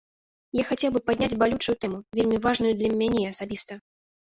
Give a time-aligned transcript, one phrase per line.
[0.59, 3.81] Я хацеў бы падняць балючую тэму, вельмі важную для мяне асабіста.